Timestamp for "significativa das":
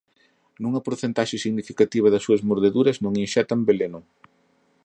1.45-2.23